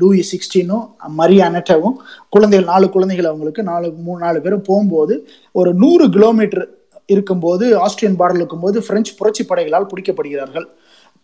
[0.00, 0.84] Louis சிக்ஸ்டீனும்
[1.20, 1.96] மரி அனட்டாவும்
[2.28, 5.16] குழந்தைகள் நாலு குழந்தைகள் அவங்களுக்கு நாலு மூணு நாலு பேரும் போகும்போது
[5.54, 6.66] ஒரு நூறு கிலோமீட்டர்
[7.08, 10.66] இருக்கும்போது ஆஸ்திரியன் பார்டர் இருக்கும்போது பிரெஞ்சு புரட்சி படைகளால் பிடிக்கப்படுகிறார்கள்.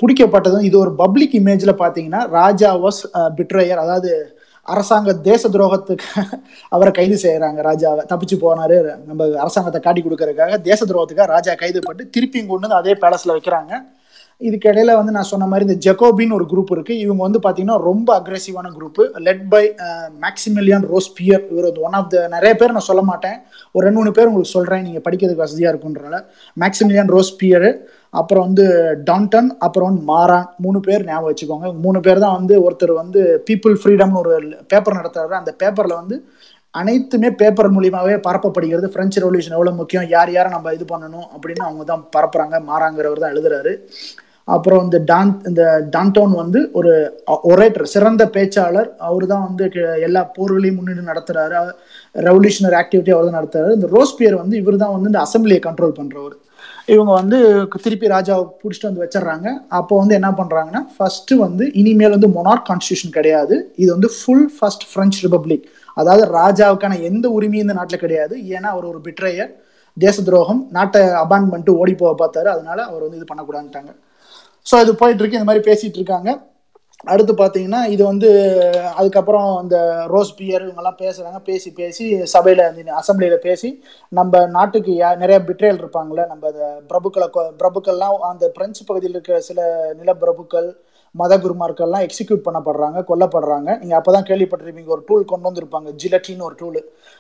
[0.01, 3.01] பிடிக்கப்பட்டதும் இது ஒரு பப்ளிக் இமேஜில் பார்த்தீங்கன்னா ராஜா வாஸ்
[3.39, 4.11] பிட்ரேயர் uh, அதாவது
[4.69, 6.09] அரசாங்க தேச துரோகத்துக்கு
[6.75, 8.03] அவரை கைது செய்கிறாங்க ராஜாவை.
[8.11, 8.77] தப்பிச்சு போனாரு
[9.09, 13.73] நம்ம அரசாங்கத்தை காட்டி கொடுக்கறதுக்காக தேச துரோகத்துக்காக ராஜா கைது பட்டு திருப்பியும் கொண்டு வந்து அதே பேலஸில் வைக்கிறாங்க.
[14.49, 16.95] இதுக்கிடையில வந்து நான் சொன்ன மாதிரி இந்த ஜெகோபின் ஒரு குரூப் இருக்கு.
[17.05, 19.63] இவங்க வந்து பாத்தீங்கன்னா ரொம்ப அக்ரெசிவான group led by
[20.25, 23.37] Maximilien Robespierre இவர் வந்து ஒன் ஆஃப் த நிறைய பேர் நான் சொல்ல மாட்டேன்.
[23.75, 24.85] ஒரு ரெண்டு மூணு பேர் உங்களுக்கு சொல்றேன்.
[24.87, 26.19] நீங்க படிக்கிறதுக்கு வசதியா இருக்குன்றனால.
[26.65, 27.69] மேக்சிமிலியன் ரோஸ்பியர்
[28.21, 28.65] அப்புறம் வந்து
[29.11, 31.69] டான்டன் அப்புறம் வந்து மாரான் மூணு பேர் ஞாபகம் வச்சுக்கோங்க.
[31.85, 33.21] மூணு பேர் தான் வந்து ஒருத்தர் வந்து
[33.51, 34.33] பீப்புள் ஃப்ரீடம்னு ஒரு
[34.73, 35.37] பேப்பர் நடத்துறாரு.
[35.43, 36.19] அந்த பேப்பர்ல வந்து
[36.75, 38.89] அனைத்துமே பேப்பர் மூலியமாகவே பரப்பப்படுகிறது.
[38.97, 40.09] பிரெஞ்சு ரெவல்யூஷன் எவ்வளோ முக்கியம்?
[40.09, 41.29] யார் யாரை நம்ம இது பண்ணணும்?
[41.35, 42.57] அப்படின்னு அவங்க தான் பரப்புறாங்க.
[42.69, 43.73] மாறாங்கிறவர் தான் எழுதுறாரு.
[44.49, 45.63] அப்புறம் இந்த டான் இந்த
[45.95, 46.93] டான்டோன் வந்து ஒரு
[47.51, 48.89] ஒரேட்டர் சிறந்த பேச்சாளர்.
[49.09, 49.65] அவர் தான் வந்து
[50.07, 51.61] எல்லா போர்களையும் முன்னிட்டு நடத்துறாரு.
[52.29, 53.73] ரெவல்யூஷனரி ஆக்டிவிட்டி அவர் தான் நடத்துறாரு.
[53.79, 56.37] இந்த ரோஸ்பியர் வந்து இவர் தான் வந்து இந்த அசம்பிளியை கண்ட்ரோல் பண்றவர்.
[56.95, 57.39] இவங்க வந்து
[57.85, 59.49] திருப்பி ராஜாவை பிடிச்சிட்டு வந்து வச்சிடுறாங்க.
[59.79, 63.57] அப்போ வந்து என்ன பண்றாங்கன்னா ஃபர்ஸ்ட் வந்து இனிமேல் வந்து மொனார்க் கான்ஸ்டியூஷன் கிடையாது.
[63.83, 65.67] இது வந்து ஃபுல் ஃபர்ஸ்ட் பிரெஞ்சு ரிபப்ளிக்
[66.01, 68.35] அதாவது ராஜாவுக்கான எந்த உரிமையும் இந்த நாட்டில் கிடையாது.
[68.57, 69.51] ஏன்னா அவர் ஒரு பிட்ரேயர்
[69.97, 72.49] தேச துரோகம் நாட்டை அபான் பண்ணிட்டு ஓடி போக பார்த்தாரு.
[72.57, 73.93] அதனால அவர் வந்து இது பண்ணக்கூடாதுட்டாங்க
[74.71, 76.31] ஸோ இது போயிட்டு இருக்கு இந்த மாதிரி பேசிட்டு இருக்காங்க
[77.05, 78.31] அடுத்து பார்த்தீங்கன்னா இது வந்து
[78.97, 79.77] அதுக்கப்புறம் இந்த
[80.07, 81.39] ரோஸ் பியர் இவங்கெல்லாம் பேசுறாங்க.
[81.47, 82.63] பேசி பேசி சபையில்
[82.99, 83.69] அசம்பிளியில் பேசி
[84.13, 89.39] நம்ம நாட்டுக்கு யா நிறைய பிட்ரேல் இருப்பாங்கல்ல நம்ம அதை பிரபுக்களை கொ- பிரபுக்கள்லாம் அந்த பிரெஞ்சு பகுதியில் இருக்கிற
[89.49, 89.61] சில
[90.01, 90.69] நில பிரபுக்கள்
[91.15, 93.71] மத குருமார்கள்லாம் எக்ஸிக்யூட் பண்ணப்படுறாங்க கொல்லப்படுறாங்க.
[93.81, 96.79] நீங்கள் அப்போ தான் கேள்விப்பட்டிருப்பீங்க ஒரு டூல் கொண்டு வந்திருப்பாங்க ஜிலட்டின்னு ஒரு டூல்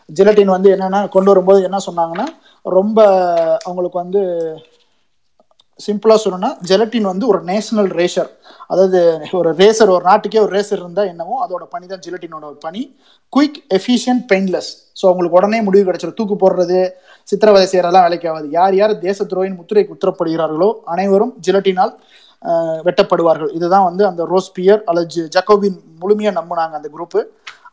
[0.08, 2.26] ஜிலட்டின் வந்து என்னென்னா கொண்டு வரும்போது என்ன சொன்னாங்கன்னா
[2.66, 2.98] ரொம்ப
[3.64, 4.22] அவங்களுக்கு வந்து
[5.86, 8.30] சிம்பிளாக சொல்லணும்னா ஜெலட்டின் வந்து ஒரு நேஷனல் ரேசர்
[8.72, 8.98] அதாவது
[9.38, 12.82] ஒரு ரேசர் ஒரு நாட்டுக்கே ஒரு ரேசர் இருந்தால் என்னவோ அதோட பணி தான் ஜெலட்டினோட ஒரு பணி.
[13.32, 16.80] குயிக் எஃபிஷியன்ட் பெயின்லெஸ் ஸோ அவங்களுக்கு உடனே முடிவு கிடைச்சிடும் தூக்கு போடுறது
[17.30, 18.48] சித்திரவதை செய்கிறதெல்லாம் வேலைக்கு ஆகாது.
[18.58, 21.94] யார் யார் தேச துரோகின் முத்திரை உத்தரப்படுகிறார்களோ அனைவரும் ஜிலட்டினால்
[22.88, 23.50] வெட்டப்படுவார்கள்.
[23.58, 27.22] இதுதான் வந்து அந்த ரோஸ்பியர் அல்லது ஜக்கோபின் முழுமையாக நம்பினாங்க அந்த குரூப்பு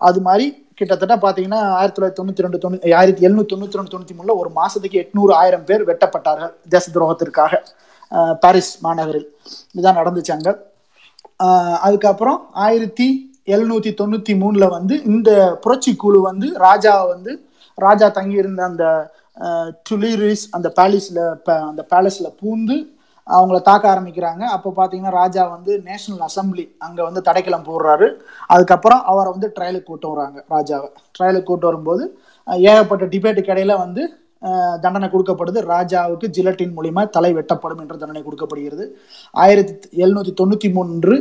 [0.07, 0.47] அது மாதிரி
[0.79, 4.99] கிட்டத்தட்ட பார்த்தீங்கன்னா ஆயிரத்தி தொள்ளாயிரத்தி தொண்ணூற்றி ரெண்டு தொண்ணூ ஆயிரத்தி எழுநூத்தி தொண்ணூற்றி ரெண்டு தொண்ணூற்றி மூணில் ஒரு மாதத்துக்கு
[5.03, 7.53] எட்நூறு ஆயிரம் பேர் வெட்டப்பட்டார்கள் தேச துரோகத்திற்காக.
[8.43, 9.27] பாரிஸ் மாநகரில்.
[9.73, 10.53] இதுதான் நடந்துச்சு அங்கே.
[11.87, 13.07] அதுக்கப்புறம் ஆயிரத்தி
[13.55, 15.31] எழுநூத்தி தொண்ணூத்தி மூணுல வந்து இந்த
[15.63, 17.31] புரட்சி குழு வந்து ராஜா வந்து
[17.77, 18.85] ராஜா தங்கியிருந்த அந்த
[19.87, 21.19] டுலிரிஸ் அந்த பேலஸ்ல
[21.69, 22.77] அந்த பேலஸ்ல பூந்து
[23.27, 24.43] அவங்கள தாக்க ஆரம்பிக்கிறாங்க.
[24.55, 28.07] அப்போ பார்த்தீங்கன்னா ராஜா வந்து நேஷனல் அசம்பிளி அங்கே வந்து தடைக்கலம் போடுறாரு.
[28.53, 30.89] அதுக்கப்புறம் அவரை வந்து ட்ரையலுக்கு கூட்டு வராங்க ராஜாவை.
[31.17, 32.05] ட்ரையலுக்கு கூட்டு வரும்போது
[32.69, 34.03] ஏகப்பட்ட டிபேட்டுக்கு இடையில வந்து
[34.83, 35.59] தண்டனை கொடுக்கப்படுது.
[35.73, 38.87] ராஜாவுக்கு ஜிலட்டின் மூலியமா தலை வெட்டப்படும் என்ற தண்டனை கொடுக்கப்படுகிறது.
[39.43, 41.15] ஆயிரத்தி எழுநூத்தி தொண்ணூத்தி மூன்று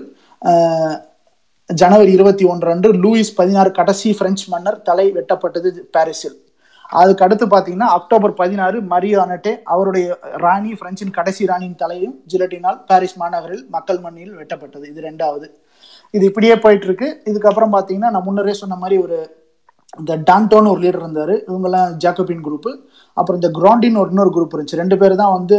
[1.70, 6.36] ஜனவரி இருபத்தி ஒன்று அன்று லூயிஸ் பதினாறு கடைசி பிரெஞ்சு மன்னர் தலை வெட்டப்பட்டது பாரிஸில்.
[6.98, 13.16] அதுக்கு அடுத்து பார்த்தீங்கன்னா அக்டோபர் பதினாறு மரியோ அனட்டே அவருடைய ராணி பிரெஞ்சின் கடைசி ராணியின் தலையும் ஜிலட்டினால் பாரிஸ்
[13.22, 14.84] மாநகரில் மக்கள் மண்ணில் வெட்டப்பட்டது.
[14.92, 15.48] இது ரெண்டாவது.
[16.16, 17.08] இது இப்படியே போயிட்டு இருக்கு.
[17.30, 19.18] இதுக்கப்புறம் பார்த்தீங்கன்னா நான் முன்னரே சொன்ன மாதிரி ஒரு
[20.00, 21.32] இந்த டான்டோன்னு ஒரு லீடர் இருந்தார்.
[21.48, 22.70] இவங்கெல்லாம் ஜாக்கோபின் குரூப்பு
[23.16, 24.80] அப்புறம் இந்த கிராண்டின் ஒரு இன்னொரு குரூப் இருந்துச்சு.
[24.82, 25.56] ரெண்டு பேர் தான் வந்து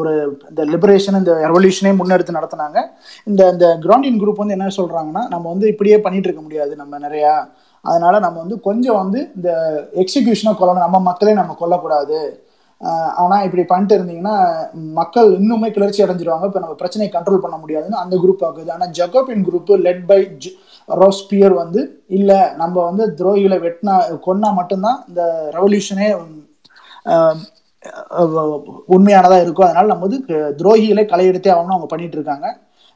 [0.00, 0.12] ஒரு
[0.50, 2.78] இந்த லிபரேஷன் இந்த ரெவல்யூஷனே முன்னெடுத்து நடத்தினாங்க.
[3.30, 7.34] இந்த இந்த கிராண்டின் குரூப் வந்து என்ன சொல்கிறாங்கன்னா நம்ம வந்து இப்படியே பண்ணிட்டு இருக்க முடியாது நம்ம நிறையா.
[7.84, 9.50] அதனால நம்ம வந்து கொஞ்சம் வந்து இந்த
[10.04, 10.84] எக்ஸிக்யூஷனை கொல்லணும்.
[10.86, 12.18] நம்ம மக்களே நம்ம கொல்லக்கூடாது.
[12.80, 14.36] ஆனால் ஆனா இப்படி பண்ணிட்டு இருந்தீங்கன்னா
[14.98, 16.46] மக்கள் இன்னுமே கிளர்ச்சி அடைஞ்சிருவாங்க.
[16.50, 18.70] இப்போ நம்ம பிரச்சனையை கண்ட்ரோல் பண்ண முடியாதுன்னு அந்த குரூப் ஆகுது.
[18.76, 20.20] ஆனா Jacobin group led by
[20.88, 21.80] Robespierre வந்து
[22.18, 22.30] இல்ல
[22.62, 23.94] நம்ம வந்து துரோகிகளை வெட்டினா
[24.26, 25.22] கொன்னா மட்டும்தான் இந்த
[25.56, 26.08] ரெவல்யூஷனே
[28.94, 30.22] உண்மையானதா இருக்கும் அதனால நம்ம வந்து
[30.60, 32.46] துரோகிகளை களையெடுத்தே ஆகணும் அவங்க பண்ணிட்டு இருக்காங்க.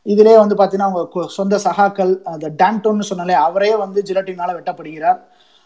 [0.07, 5.21] இதிலே வந்து பார்த்தீங்கன்னா அவங்க சொந்த சகாக்கள் அந்த டான்டோன்னு சொன்னாலே அவரே வந்து ஜிலட்டினால வெட்டப்படுகிறார்.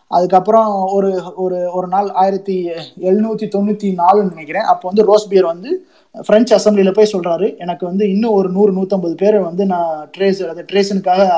[0.08, 2.68] அதுக்கப்புறம் ஒரு ஒரு ஒரு நாள் ஆயிரத்தி
[3.00, 4.62] எழுநூத்தி தொண்ணூத்தி நாலுன்னு நினைக்கிறேன்.
[4.62, 5.86] அப்போ வந்து ரோஸ்பியர் வந்து
[6.26, 7.58] பிரெஞ்சு அசம்பிளியில போய் சொல்றாரு.
[7.58, 11.28] எனக்கு வந்து இன்னும் ஒரு நூறு நூத்தம்பது பேரை வந்து நான் ட்ரேஸ் அந்த ட்ரேஷனுக்காக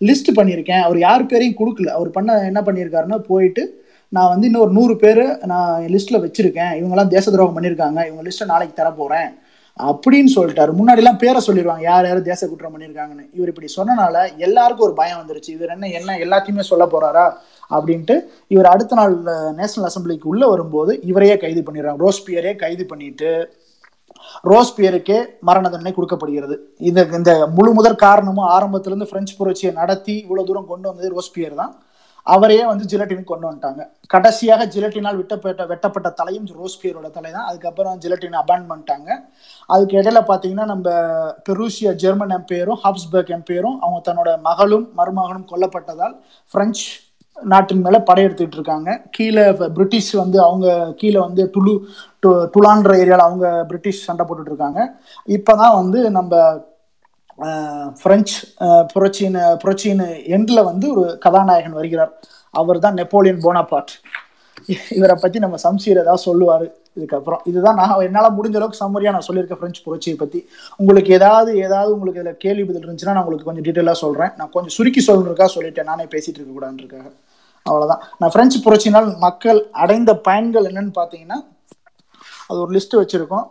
[0.00, 0.80] லிஸ்ட் பண்ணியிருக்கேன்.
[0.80, 1.86] அவர் யார் பேரையும் கொடுக்கல.
[1.86, 6.72] அவர் பண்ண என்ன பண்ணியிருக்காருன்னா போயிட்டு நான் வந்து இன்னும் ஒரு நூறு பேர் நான் லிஸ்ட்ல வச்சிருக்கேன்.
[6.80, 8.06] இவங்கெல்லாம் தேச துரோகம் பண்ணியிருக்காங்க.
[8.06, 9.28] இவங்க லிஸ்ட்டை நாளைக்கு தர போறேன்.
[9.82, 10.72] அப்படின்னு சொல்லிட்டாரு.
[10.78, 11.80] முன்னாடிலாம் பேரை சொல்லிடுவாங்க.
[11.80, 13.28] யார் யார் தேச குற்றம் பண்ணியிருக்காங்கன்னு.
[13.34, 15.48] இவர் இப்படி சொன்னனால எல்லாருக்கும் ஒரு பயம் வந்துருச்சு.
[15.48, 17.32] இவர் என்ன என்ன எல்லாத்தையுமே சொல்ல போறாரா?
[17.76, 18.16] அப்படின்ட்டு
[18.54, 19.14] இவர் அடுத்த நாள்
[19.60, 22.02] நேஷனல் அசம்பிளிக்கு உள்ள வரும்போது இவரையே கைது பண்ணிடுறாங்க.
[22.06, 23.30] ரோஸ்பியரே கைது பண்ணிட்டு
[24.50, 25.16] ரோஸ்பியருக்கே
[25.48, 26.56] மரண தண்டனை கொடுக்கப்படுகிறது.
[26.88, 31.74] இந்த இந்த முழு முதற் காரணமும் ஆரம்பத்திலிருந்து பிரெஞ்சு புரட்சியை நடத்தி இவ்வளவு தூரம் கொண்டு வந்தது ரோஸ்பியர் தான்.
[32.26, 33.82] அவரையே வந்து ஜிலட்டினுக்கு கொண்டு வந்துட்டாங்க.
[34.12, 37.48] கடைசியாக ஜிலட்டினால் விட்டப்பட்ட வெட்டப்பட்ட தலையும் ரோஸ்பியரோட தலை தான்.
[37.50, 39.08] அதுக்கப்புறம் ஜிலட்டின் அபான் பண்ணிட்டாங்க.
[39.74, 40.86] அதுக்கு இடையில பார்த்தீங்கன்னா நம்ம
[41.48, 46.16] பெருசியா ஜெர்மன் எம்பையரும் ஹாப்ஸ்பர்க் எம்பையரும் அவங்க தன்னோட மகளும் மருமகனும் கொல்லப்பட்டதால்
[46.50, 46.86] பிரெஞ்சு
[47.42, 49.02] நாட்டின் மேல படையெடுத்துட்டு இருக்காங்க.
[49.10, 51.78] கீழே பிரிட்டிஷ் வந்து அவங்க கீழே வந்து டுலு
[52.26, 55.00] டு- டுலான்ற ஏரியாவில் அவங்க பிரிட்டிஷ் சண்டை போட்டுட்டு இருக்காங்க.
[55.26, 56.62] இப்போதான் வந்து நம்ம
[58.02, 58.48] பிரெஞ்சு
[58.92, 62.12] புரட்சியின் புரட்சியின் எண்டில் வந்து ஒரு கதாநாயகன் வருகிறார்.
[62.50, 63.94] அவர் தான் நெப்போலியன் போனாபார்ட்.
[64.90, 66.70] இவரை பத்தி நம்ம சம்சீர் ஏதாவது சொல்லுவாரு.
[67.00, 70.48] இதுக்கப்புறம் இதுதான் நான் என்னால முடிஞ்ச அளவுக்கு சம்மரியா நான் சொல்லியிருக்கேன் பிரெஞ்சு புரட்சியை பத்தி.
[70.76, 74.30] உங்களுக்கு ஏதாவது ஏதாவது உங்களுக்கு இதுல கேள்வி பதில் இருந்துச்சுன்னா நான் உங்களுக்கு கொஞ்சம் டீட்டெயிலாக சொல்றேன்.
[74.36, 75.82] நான் கொஞ்சம் சுருக்கி சொல்றதுக்காக சொல்லிட்டேன்.
[75.82, 77.12] நானே பேசிட்டு இருக்க கூடாதுன்றதுக்காக.
[77.62, 78.02] அவ்வளவுதான்.
[78.18, 81.46] நான் பிரெஞ்சு புரட்சினால் மக்கள் அடைந்த பயன்கள் என்னன்னு பார்த்தீங்கன்னா
[82.46, 83.46] அது ஒரு லிஸ்ட் வச்சிருக்கோம்.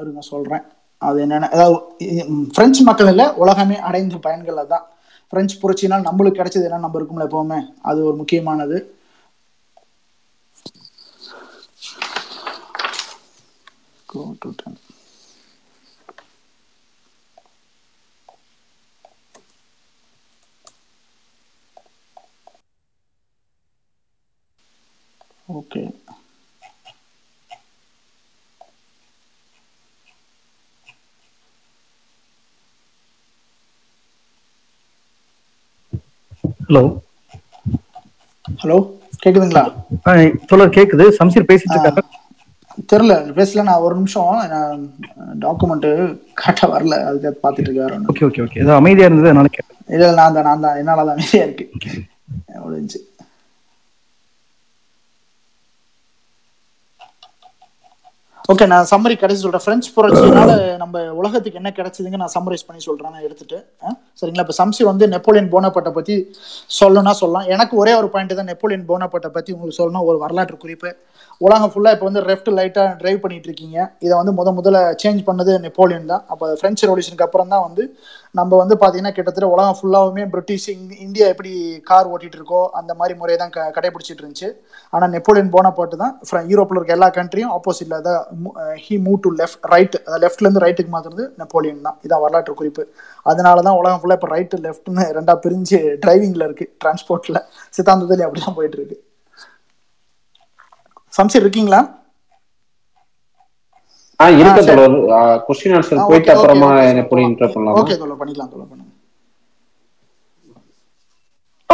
[0.00, 0.62] இருங்க சொல்றேன்.
[0.98, 4.82] அது என்னென்ன அதாவது இ- பிரெஞ்சு மக்கள் இல்லை உலகமே அடைந்த பயன்கள் அதான்.
[5.28, 7.60] பிரெஞ்சு புரட்சினால் நம்மளுக்கு கிடைச்சது என்ன நம்ம இருக்கும்ல எப்பவுமே?
[7.82, 8.94] அது ஒரு முக்கியமானது.
[14.12, 14.76] Go to ten.
[25.50, 25.88] Okay.
[36.66, 36.82] Hello
[38.60, 38.76] hello
[39.22, 39.62] கேக்குதுங்களா?
[40.50, 41.04] சொல்ல கேக்குது.
[41.18, 42.02] சம்சீர் பேசிட்டு இருக்காங்க
[42.90, 44.82] தெரியல பேசல நான் ஒரு நிமிஷம் நான்
[45.44, 45.86] டாக்குமெண்ட்
[46.42, 47.96] காட்ட வரல அதுக்கு பார்த்துட்டு இருக்காரு.
[48.12, 49.78] ஓகே ஓகே ஓகே ஏதோ அமைதியா இருந்தது அதனால கேட்டேன்.
[49.96, 50.78] இல்ல நான் தான் நான் தான்.
[50.82, 51.66] என்னால தான் அமைதியா இருக்கு.
[52.66, 53.00] முடிஞ்சு.
[58.52, 59.64] ஓகே நான் சம்மரி கடைசி சொல்றேன்.
[59.66, 60.52] பிரெஞ்சு புரட்சினால
[60.82, 63.58] நம்ம உலகத்துக்கு என்ன கிடைச்சதுங்க நான் சம்மரைஸ் பண்ணி சொல்றேன் நான் எடுத்துட்டு?
[64.20, 64.44] சரிங்களா?
[64.46, 66.14] இப்போ சம்சி வந்து நெப்போலியன் போனப்பட்டை பத்தி
[66.78, 67.46] சொல்லணும்னா சொல்லலாம்.
[67.54, 70.90] எனக்கு ஒரே ஒரு பாயிண்ட் தான் நெப்போலியன் போனப்பட்டை பத்தி உங்களுக்கு சொல்லணும் ஒரு வரலாற்று குறிப்பு
[71.44, 73.76] உலகம் ஃபுல்லாக இப்போ வந்து லெஃப்ட் லைட்டாக டிரைவ் பண்ணிட்டு இருக்கீங்க.
[74.06, 76.22] இதை வந்து முத முதல்ல சேஞ்ச் பண்ணது நெப்போலியன் தான்.
[76.32, 77.84] அப்போ ஃப்ரெஞ்சு ரெவல்யூஷனுக்கு அப்புறம் தான் வந்து
[78.38, 81.52] நம்ம வந்து பார்த்தீங்கன்னா கிட்டத்தட்ட உலகம் ஃபுல்லாவுமே பிரிட்டிஷ் இந்~ இந்தியா எப்படி
[81.90, 84.50] கார் ஓட்டிகிட்டு இருக்கோ அந்த மாதிரி முறையை தான் க கடைபிடிச்சிட்டு இருந்துச்சு.
[84.94, 86.14] ஆனால் நெப்போலியன் போன போட்டு தான்
[86.52, 88.20] யூரோப்பில் இருக்க எல்லா கண்ட்ரியும் ஆப்போசிட்ல அதான்
[88.84, 91.98] he move to left right அதை லெஃப்ட்லேருந்து ரைட்டுக்கு மாற்றுறது நெப்போலியன் தான்.
[92.06, 92.84] இதான் வரலாற்று குறிப்பு.
[93.32, 97.40] அதனால தான் உலகம் ஃபுல்லாக இப்போ ரைட்டு லெஃப்ட்னு ரெண்டாக பிரிஞ்சு டிரைவிங்கில் இருக்குது டிரான்ஸ்போர்ட்டில்
[97.78, 98.98] சித்தாந்தத்தில் அப்படி தான் போயிட்டுருக்கு
[101.18, 101.80] சம்சீர் இருக்கீங்களா?
[104.20, 104.60] ஆ இருக்க
[105.46, 106.68] கொஸ்டின் ஆன்சர் போயிட்டு அப்புறமா
[107.28, 107.78] இன்டர் பண்ணலாமா?
[107.80, 108.90] ஓகே தோழர் பண்ணிக்கலாம் தோழர் பண்ணுங்க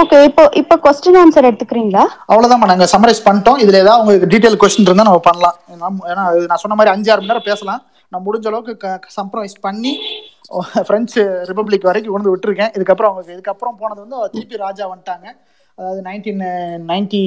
[0.01, 2.03] ஓகே இப்போ இப்போ கொஸ்டின் ஆன்சர் எடுத்துக்கிறீங்களா?
[2.31, 3.61] அவ்வளவுதான் நாங்க சம்மரைஸ் பண்ணிட்டோம்.
[3.63, 5.57] இதுல ஏதாவது உங்களுக்கு டீடைல் கொஸ்டின் இருந்தா நம்ம பண்ணலாம்.
[6.13, 7.81] ஏன்னா நான் சொன்ன மாதிரி அஞ்சு ஆறு மணி நேரம் பேசலாம்.
[8.13, 9.93] நான் முடிஞ்ச அளவுக்கு சம்ப்ரவைஸ் பண்ணி
[10.89, 12.73] பிரெஞ்சு ரிப்பப்ளிக் வரைக்கும் கொண்டு விட்டுருக்கேன்.
[12.77, 15.27] இதுக்கப்புறம் அவங்க இதுக்கப்புறம் போனது வந்து அவர் திருப்பி ராஜா வந்துட்டாங்க.
[15.79, 16.41] அதாவது நைன்டீன்
[16.91, 17.21] நைன்டி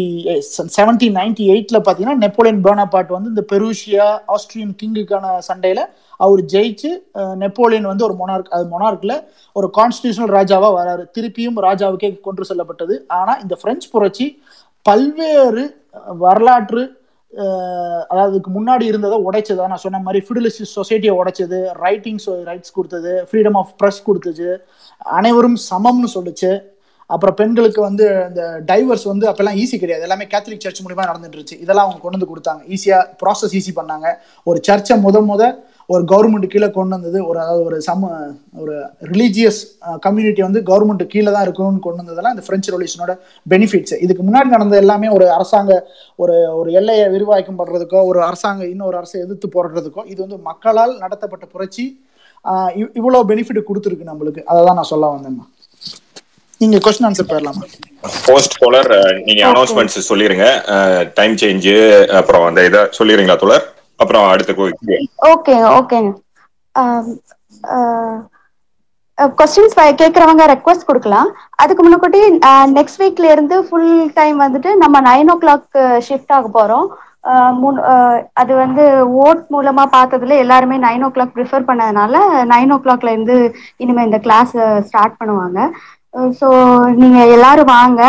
[0.77, 5.83] செவன்டீன் நைன்டி எயிட்டில் பார்த்தீங்கன்னா நெப்போலியன் பேர்னாபாட் வந்து இந்த பெருஷியா ஆஸ்திரியன் கிங்குக்கான சண்டையில்
[6.25, 6.89] அவர் ஜெயிச்சு
[7.43, 9.15] நெப்போலியன் வந்து ஒரு மொனார்க் அது மொனார்க்கில்
[9.55, 11.03] ஒரு கான்ஸ்டியூஷனல் ராஜாவாக வராரு.
[11.17, 12.97] திருப்பியும் ராஜாவுக்கே கொண்டு செல்லப்பட்டது.
[13.19, 14.27] ஆனால் இந்த பிரெஞ்சு புரட்சி
[14.85, 15.63] பல்வேறு
[16.25, 16.83] வரலாற்று
[18.11, 19.59] அதாவது இதுக்கு முன்னாடி இருந்ததை உடைச்சது?
[19.71, 24.49] நான் சொன்ன மாதிரி ஃபிடலிஸ்ட் சொசைட்டியை உடைச்சது ரைட்டிங்ஸ் ரைட்ஸ் கொடுத்தது ஃப்ரீடம் ஆஃப் ப்ரெஸ் கொடுத்துச்சு
[25.19, 26.51] அனைவரும் சமம்னு சொல்லுச்சு.
[27.13, 30.01] அப்புறம் பெண்களுக்கு வந்து இந்த டைவர்ஸ் வந்து அப்பெல்லாம் ஈஸி கிடையாது.
[30.01, 31.59] எல்லாமே கேத்தலிக் சர்ச் மூலியமா நடந்துட்டு இருந்துச்சு.
[31.59, 32.61] இதெல்லாம் அவங்க கொண்டு வந்து கொடுத்தாங்க.
[32.75, 34.07] ஈஸியா ப்ராசஸ் ஈஸி பண்ணாங்க.
[34.47, 35.43] ஒரு சர்ச்சை முத முத
[35.89, 38.09] ஒரு கவர்மெண்ட் கீழே கொண்டு வந்தது ஒரு அதாவது ஒரு சம
[38.59, 38.75] ஒரு
[39.11, 39.59] ரிலீஜியஸ்
[39.99, 43.13] கம்யூனிட்டி வந்து கவர்மெண்ட் கீழே தான் இருக்கணும்னு கொண்டு வந்ததெல்லாம் இந்த பிரெஞ்சு ரெவல்யூஷனோட
[43.49, 45.71] பெனிஃபிட்ஸ் இதுக்கு முன்னாடி நடந்த எல்லாமே ஒரு அரசாங்க
[46.15, 51.45] ஒரு ஒரு எல்லையை விரிவாக்கம் பண்றதுக்கோ ஒரு அரசாங்க இன்னொரு அரசை எதிர்த்து போடுறதுக்கோ இது வந்து மக்களால் நடத்தப்பட்ட
[51.45, 51.85] புரட்சி
[52.95, 54.41] இவ்வளோ இவ்- பெனிஃபிட் கொடுத்துருக்கு நம்மளுக்கு.
[54.43, 55.39] அதை தான் நான் சொல்ல வந்தேன்
[56.61, 57.63] நீங்க கொஸ்டின் ஆன்சர் போயிடலாமா
[58.25, 58.89] போஸ்ட் தோழர்
[59.23, 60.45] நீங்க அனௌன்ஸ்மெண்ட்ஸ் சொல்லிருங்க.
[61.13, 61.69] டைம் சேஞ்ச்
[62.19, 63.65] அப்புறம் அந்த இதை சொல்லிடுறீங்களா தோழர்?
[63.99, 64.99] அப்புறம் அடுத்த கோ-
[65.31, 66.11] ஓகே ஓகேங்க
[69.37, 71.27] கொஸ்டின்ஸ் கேட்குறவங்க ரெக்வஸ்ட் கொடுக்கலாம்.
[71.55, 72.19] அதுக்கு முன்னாடி
[72.77, 75.67] நெக்ஸ்ட் வீக்ல இருந்து ஃபுல் டைம் வந்துட்டு நம்ம நைன் ஓ கிளாக்
[76.07, 76.87] ஷிஃப்ட் ஆக போகிறோம்
[78.33, 78.83] அது வந்து
[79.25, 82.15] ஓட் மூலமா பார்த்ததுல எல்லாருமே நைன் ஓ கிளாக் ப்ரிஃபர் பண்ணதுனால
[82.53, 83.35] நைன் ஓ கிளாக்ல இருந்து
[83.77, 85.59] இனிமே இந்த கிளாஸ் ஸ்டார்ட் பண்ணுவாங்க.
[86.39, 86.47] ஸோ
[87.01, 88.01] நீங்க எல்லாரும் வாங்க.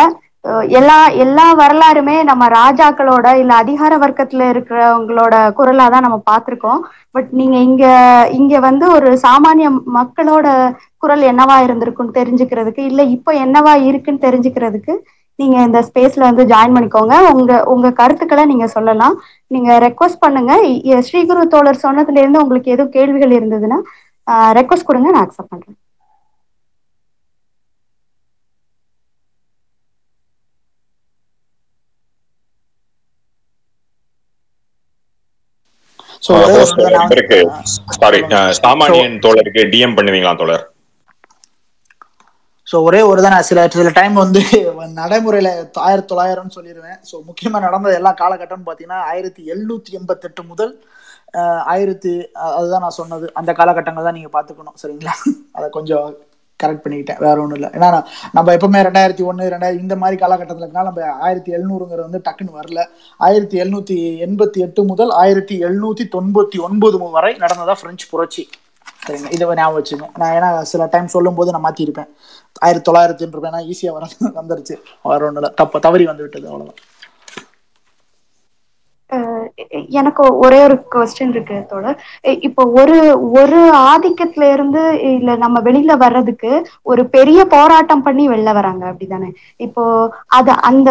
[0.78, 0.94] எல்லா
[1.24, 6.80] எல்லா வரலாறுமே நம்ம ராஜாக்களோட இல்ல அதிகார வர்க்கத்துல இருக்கிறவங்களோட குரலா தான் நம்ம பாத்திருக்கோம்
[7.14, 7.84] பட் நீங்க இங்க
[8.38, 9.68] இங்க வந்து ஒரு சாமானிய
[9.98, 10.46] மக்களோட
[11.02, 14.94] குரல் என்னவா இருந்திருக்குன்னு தெரிஞ்சுக்கிறதுக்கு இல்ல இப்போ என்னவா இருக்குன்னு தெரிஞ்சுக்கிறதுக்கு
[15.38, 17.14] நீங்க இந்த ஸ்பேஸ்ல வந்து ஜாயின் பண்ணிக்கோங்க.
[17.32, 19.14] உங்க உங்க கருத்துக்களை நீங்க சொல்லலாம்.
[19.50, 20.52] நீங்க ரெக்வஸ்ட் பண்ணுங்க.
[21.06, 23.78] ஸ்ரீகுரு தோழர் சொன்னதுல இருந்து உங்களுக்கு எதுவும் கேள்விகள் இருந்ததுன்னா
[24.58, 26.50] ரெக்வஸ்ட் கொடுங்க நான் அக்செப்ட் பண்றேன் ஸோ ஒரே ஒரு
[35.52, 38.20] host நான் வந்து- இவருக்கு சாரி
[38.60, 40.64] சாமானியன் தோழருக்கு டிஎம் பண்ணுவீங்களா தோழர்?
[42.66, 44.40] ஸோ ஒரே ஒரு தான் சில சில டைம் வந்து
[45.00, 45.48] நடைமுறையில்
[45.86, 50.72] ஆயிரத்தி தொள்ளாயிரம்னு சொல்லிடுவேன் ஸோ முக்கியமாக நடந்த எல்லா காலகட்டம்னு பார்த்தீங்கன்னா ஆயிரத்தி எழுநூற்றி எண்பத்தெட்டு முதல்
[51.72, 52.12] ஆயிரத்தி
[52.56, 53.26] அதுதான் நான் சொன்னது.
[53.40, 55.14] அந்த காலகட்டங்கள் தான் நீங்கள் பார்த்துக்கணும் சரிங்களா?
[55.56, 56.06] அதை கொஞ்சம்
[56.62, 57.18] கரெக்ட் பண்ணிக்கிட்டேன்.
[57.18, 57.68] வேற ஒன்றும் இல்லை.
[57.68, 62.58] ஏன்னா நம்ம எப்பவுமே ரெண்டாயிரத்தி ஒன்று ரெண்டாயிரம் இந்த மாதிரி காலகட்டத்தில் இருக்கனால நம்ம ஆயிரத்தி எழுநூறுங்கிறது வந்து டக்குன்னு
[62.62, 62.86] வரல.
[63.18, 68.48] ஆயிரத்தி எழுநூற்றி எண்பத்தி எட்டு முதல் ஆயிரத்தி எழுநூற்றி தொண்ணூற்றி ஒன்பது வரை நடந்ததா பிரெஞ்சு புரட்சி.
[69.06, 69.32] சரிங்க.
[69.32, 72.08] இதை ஞாபகம் வச்சுங்க நான் ஏன்னா சில டைம் சொல்லும்போது நான் மாத்திருப்பேன்.
[72.58, 74.76] ஆயிரத்தி தொள்ளாயிரத்தி இருப்பேன் ஈஸியாக வர வந்துருச்சு.
[75.02, 75.50] வேற ஒன்றும் இல்லை.
[75.54, 76.74] தப்பு தவறி வந்து விட்டது அவ்வளோதான்
[79.10, 81.96] அஹ் எ- எனக்கு ஒரே ஒரு கொஸ்டின் இருக்கு தோழர்.
[82.46, 82.96] இப்போ ஒரு
[83.40, 86.52] ஒரு ஆதிக்கத்துல இருந்து இல்ல நம்ம வெளியில வர்றதுக்கு
[86.86, 89.30] ஒரு பெரிய போராட்டம் பண்ணி வெளில வராங்க அப்படிதானே?
[89.60, 89.84] இப்போ
[90.38, 90.90] அது அந்த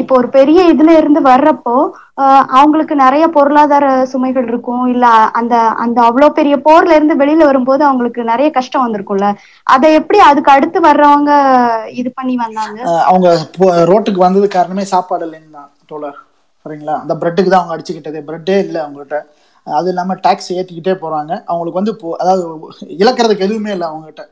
[0.00, 1.76] இப்போ ஒரு பெரிய இதுல இருந்து வர்றப்போ
[2.22, 5.06] அஹ் அவங்களுக்கு நிறைய பொருளாதார சுமைகள் இருக்கும் இல்ல
[5.38, 5.54] அந்த
[5.84, 9.28] அந்த அவ்வளவு பெரிய போர்ல இருந்து வெளியில வரும்போது அவங்களுக்கு நிறைய கஷ்டம் வந்திருக்கும்ல.
[9.66, 11.30] அதை எப்படி அதுக்கு அடுத்து வர்றவங்க
[12.00, 12.78] இது பண்ணி வந்தாங்க?
[13.08, 13.28] அவங்க
[13.90, 16.18] ரோட்டுக்கு வந்தது காரணமே சாப்பாடு இல்லைன்னு தான் தோழர்.
[16.64, 16.96] சரிங்களா?
[17.04, 18.20] அந்த பிரெட்டுக்கு தான் அவங்க அடிச்சுக்கிட்டது.
[18.28, 19.18] பிரெட்டே இல்லை அவங்ககிட்ட.
[19.66, 22.42] அது இல்லாமல் டேக்ஸ் ஏற்றிக்கிட்டே போகிறாங்க அவங்களுக்கு வந்து போ அதாவது
[23.02, 24.22] இழக்கிறதுக்கு எதுவுமே இல்லை அவங்ககிட்ட.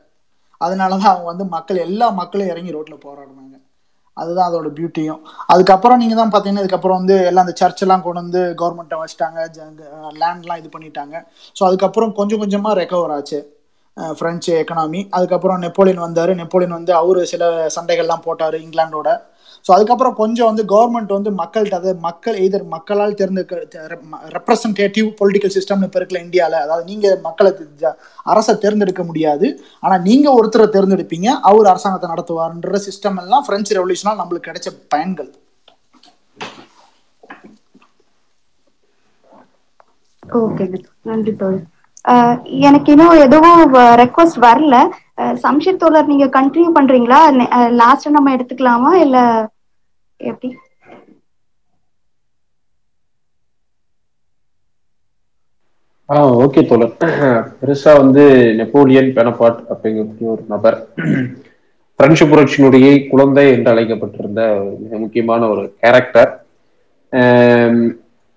[0.65, 3.55] அதனால தான் அவங்க வந்து மக்கள் எல்லா மக்களும் இறங்கி ரோட்டில் போராடுவாங்க
[4.21, 5.19] அதுதான் அதோட பியூட்டியும்
[5.51, 9.39] அதுக்கப்புறம் நீங்கள் தான் பார்த்தீங்கன்னா இதுக்கப்புறம் வந்து எல்லாம் அந்த சர்ச்செல்லாம் கொண்டு வந்து கவர்மெண்ட்டை வச்சுட்டாங்க.
[10.21, 11.15] லேண்ட்லாம் இது பண்ணிட்டாங்க.
[11.57, 13.39] ஸோ அதுக்கப்புறம் கொஞ்சம் கொஞ்சமாக ரெக்கவர் ஆச்சு.
[14.17, 16.31] ஃப்ரெஞ்சு எக்கனாமி அதுக்கப்புறம் நெப்போலியன் வந்தார்.
[16.41, 17.45] நெப்போலியன் வந்து அவர் சில
[17.77, 19.09] சண்டைகள்லாம் போட்டார் இங்கிலாண்டோட
[19.69, 23.81] ஸோ அதுக்கப்புறம் கொஞ்சம் வந்து கவர்மெண்ட் வந்து மக்கள்கிட்ட அதாவது மக்கள் எய்தர் மக்களால் தேர்ந்தெடுக்க
[24.35, 27.51] ரெப்ரசன்டேட்டிவ் பொலிட்டிக்கல் சிஸ்டம்னு இப்போ இருக்கல இந்தியாவில் அதாவது நீங்கள் மக்களை
[28.33, 29.47] அரசை தேர்ந்தெடுக்க முடியாது.
[29.83, 35.29] ஆனால் நீங்கள் ஒருத்தரை தேர்ந்தெடுப்பீங்க அவர் அரசாங்கத்தை நடத்துவார்ன்ற சிஸ்டம் எல்லாம் பிரெஞ்சு ரெவல்யூஷனால் நம்மளுக்கு கிடைச்ச பயன்கள்.
[40.23, 41.67] ஓகேங்க நன்றி தோழர்
[42.67, 43.61] எனக்கு இன்னும் எதுவும்
[44.01, 44.75] ரெக்வஸ்ட் வரல.
[45.21, 47.19] அஹ் சம்ஷித் தோழர் நீங்க கண்டினியூ பண்றீங்களா?
[47.81, 48.91] லாஸ்ட் நம்ம எடுத்துக்கலாமா?
[49.05, 49.17] இல்ல
[50.19, 50.49] எப்படி
[56.09, 56.93] ஆ ஓகே தோழர்
[57.59, 58.23] பெருசா வந்து
[58.59, 60.77] நெப்போலியன் பெனபாட் அப்படிங்கக்கூடிய ஒரு நபர்
[61.99, 64.41] பிரெஞ்சு புரட்சியினுடைய குழந்தை என்று அழைக்கப்பட்டிருந்த
[64.83, 66.31] மிக முக்கியமான ஒரு கேரக்டர்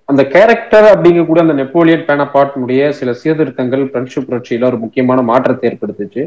[0.09, 6.23] அந்த கேரக்டர் அப்படிங்கக்கூடிய அந்த நெப்போலியன் பேனபாட்டினுடைய சில சீர்திருத்தங்கள் பிரெஞ்சு புரட்சியில ஒரு முக்கியமான மாற்றத்தை ஏற்படுத்துச்சு.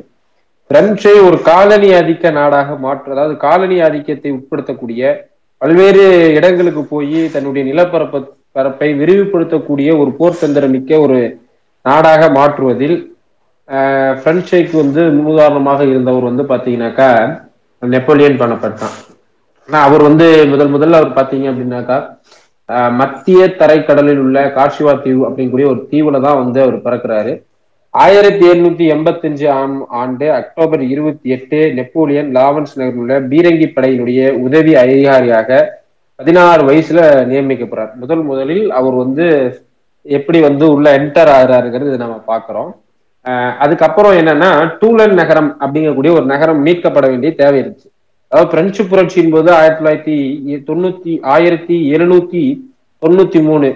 [0.69, 5.01] பிரெஞ்சை ஒரு காலனி ஆதிக்க நாடாக மாற்று அதாவது காலனி ஆதிக்கத்தை உட்படுத்தக்கூடிய
[5.65, 8.19] பல்வேறு இடங்களுக்கு போய் தன்னுடைய நிலப்பரப்பு
[8.51, 11.17] பரப்பை விரிவுபடுத்தக்கூடிய ஒரு போர் தந்திரமிக்க ஒரு
[11.85, 12.97] நாடாக மாற்றுவதில்
[13.69, 17.09] ஆஹ் பிரெஞ்சைக்கு வந்து முன்னுதாரணமாக இருந்தவர் வந்து பாத்தீங்கன்னாக்கா
[17.83, 18.95] நெப்போலியன் பண்ணப்பட்டான்
[19.69, 21.97] ஆனா அவர் வந்து முதல் முதல்ல அவர் பாத்தீங்க அப்படின்னாக்கா
[22.69, 27.33] ஆஹ் மத்திய தரைக்கடலில் உள்ள கார்ஷிவா தீவு அப்படிங்கக்கூடிய ஒரு தீவுல தான் வந்து அவர் பிறக்கிறாரு.
[28.03, 34.73] ஆயிரத்தி எழுநூத்தி எண்பத்தஞ்சு ஆம் ஆண்டு அக்டோபர் இருபத்தி எட்டு நெப்போலியன் லாவன்ஸ் நகரில் உள்ள பீரங்கி படையினுடைய உதவி
[34.81, 35.59] அதிகாரியாக
[36.19, 36.99] பதினாறு வயசுல
[37.29, 37.93] நியமிக்கப்படுறார்.
[38.01, 39.27] முதல் முதலில் அவர் வந்து
[40.17, 42.73] எப்படி வந்து உள்ள என்டர் ஆகிறாருங்கிறது நம்ம பார்க்கிறோம்.
[43.65, 44.49] அதுக்கப்புறம் என்னன்னா
[44.81, 47.89] டூலன் நகரம் அப்படிங்கக்கூடிய ஒரு நகரம் மீட்கப்பட வேண்டிய தேவை இருந்துச்சு.
[48.31, 50.17] அதாவது பிரெஞ்சு புரட்சியின் போது ஆயிரத்தி தொள்ளாயிரத்தி
[50.69, 52.43] தொண்ணூத்தி ஆயிரத்தி எழுநூத்தி
[53.05, 53.69] தொண்ணூத்தி மூணு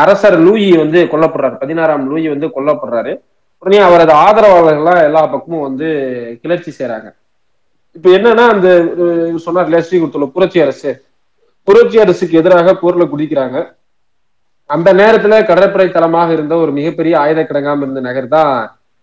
[0.00, 1.54] அரசர் லூயி வந்து கொல்லப்படுறாரு.
[1.66, 3.12] பதினாறாம் லூயி வந்து கொல்லப்படுறாரு.
[3.62, 5.88] உடனே அவரது ஆதரவாளர்கள்லாம் எல்லா பக்கமும் வந்து
[6.42, 7.08] கிளர்ச்சி செய்யறாங்க
[7.96, 8.68] இப்ப என்னன்னா அந்த
[9.44, 10.90] சொன்னார் லேஸ்ரீ கொடுத்துள்ள புரட்சி அரசு.
[11.68, 13.56] புரட்சி அரசுக்கு எதிராக போர்ல குதிக்கிறாங்க.
[14.70, 18.52] அந்த நேரத்துல கடற்படை தளமாக இருந்த ஒரு மிகப்பெரிய ஆயுத கிடங்காம இருந்த நகர் தான்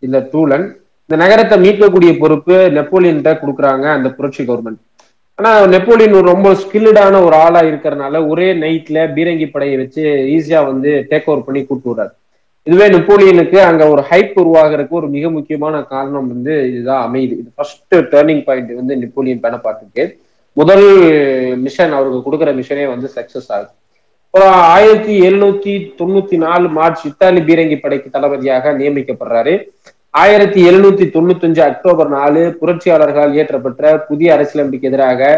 [0.03, 0.65] இந்த டூலன்
[1.09, 4.81] இந்த நகரத்தை மீட்கக்கூடிய பொறுப்பு நெப்போலியன்கிட்ட கொடுக்குறாங்க அந்த புரட்சி கவர்மெண்ட்.
[5.39, 10.03] ஆனா நெப்போலியன் ஒரு ரொம்ப ஸ்கில்டான ஒரு ஆளா இருக்கிறனால ஒரே நைட்ல பீரங்கி படையை வச்சு
[10.35, 12.13] ஈஸியா வந்து டேக் ஓவர் பண்ணி கூட்டு விடுறாரு
[12.63, 17.95] இதுவே நெப்போலியனுக்கு அங்க ஒரு ஹைப் உருவாகிறதுக்கு ஒரு மிக முக்கியமான காரணம் வந்து இதுதான் அமையுது இது ஃபர்ஸ்ட்
[17.95, 20.03] டேர்னிங் பாயிண்ட் வந்து நெப்போலியன் பேனப்பாட்டுக்கு
[20.53, 20.87] முதல்
[21.57, 23.71] மிஷன் அவருக்கு கொடுக்குற மிஷனே வந்து சக்சஸ் ஆகுது.
[24.25, 29.53] அப்புறம் ஆயிரத்தி எழுநூத்தி தொண்ணூத்தி நாலு மார்ச் இத்தாலி பீரங்கி படைக்கு தளபதியாக நியமிக்கப்படுறாரு.
[30.09, 35.31] ஆயிரத்தி எழுநூத்தி தொண்ணூத்தி அஞ்சு அக்டோபர் நாலு புரட்சியாளர்களால் இயற்றப்பட்ட புதிய அரசியலமைப்புக்கு எதிராக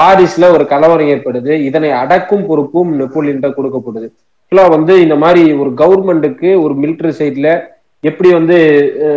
[0.00, 1.52] பாரிஸ்ல ஒரு கலவரம் ஏற்படுது.
[1.68, 4.08] இதனை அடக்கும் பொறுப்பும் நெப்போலியன் கொடுக்கப்படுது.
[4.48, 7.48] ஃபுல்லாக வந்து இந்த மாதிரி ஒரு கவர்மெண்ட்டுக்கு ஒரு மிலிட்ரி சைட்ல
[8.04, 8.56] எப்படி வந்து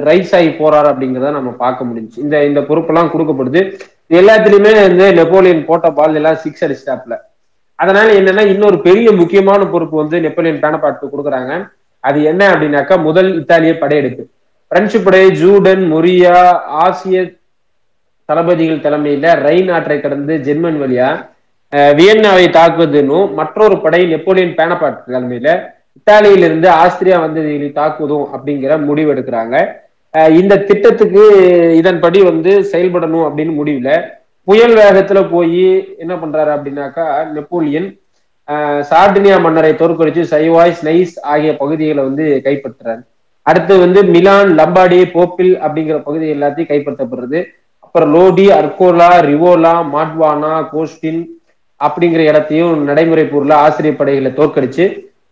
[0.08, 3.62] ரைஸ் ஆகி போறாரு அப்படிங்கிறத நம்ம பார்க்க முடிஞ்சு இந்த இந்த பொறுப்பெல்லாம் கொடுக்கப்படுது.
[4.20, 7.18] எல்லாத்துலயுமே வந்து நெப்போலியன் போட்ட பால் எல்லாம் சிக்ஸ் அடிச்சிட்டாப்ல
[7.80, 11.52] அதனால என்னன்னா இன்னொரு பெரிய முக்கியமான பொறுப்பு வந்து நெப்போலியன் பேனபாட்டுக்கு கொடுக்குறாங்க.
[12.04, 14.24] அது என்ன அப்படின்னாக்கா முதல் இத்தாலிய படையெடுப்பு.
[14.72, 16.36] பிரெஞ்சு படை ஜூடன் மொரியா
[16.86, 17.24] ஆசிய
[18.30, 21.10] தளபதிகள் தலைமையில ரைன் ஆற்றை கடந்து ஜெர்மன் வழியா
[21.98, 25.50] வியன்னாவை தாக்குவதுன்னு மற்றொரு படை நெப்போலியன் பேனப்பாட் தலைமையில
[25.98, 29.56] இத்தாலியிலிருந்து ஆஸ்திரியா வந்ததிகளை தாக்குவதும் அப்படிங்கிற முடிவு எடுக்கிறாங்க.
[30.40, 31.24] இந்த திட்டத்துக்கு
[31.80, 33.92] இதன்படி வந்து செயல்படணும் அப்படின்னு முடிவுல
[34.48, 35.66] புயல் வேகத்துல போய்
[36.04, 37.90] என்ன பண்றாரு அப்படின்னாக்கா நெப்போலியன்
[38.90, 43.02] சார்டினியா மன்னரை தோற்கடிச்சு சைவாய்ஸ் நைஸ் ஆகிய பகுதிகளை வந்து கைப்பற்றுறாரு.
[43.46, 47.40] அடுத்து வந்து மிலான் லம்பாடி போப்பில் அப்படிங்கிற பகுதி எல்லாத்தையும் கைப்பற்றப்படுறது.
[47.86, 51.22] அப்புறம் லோடி அர்கோலா ரிவோலா மாட்வானா கோஸ்டின்
[51.88, 54.86] அப்படிங்கிற இடத்தையும் நடைமுறை போர்ல ஆசிரியர் படைகளை தோற்கடிச்சு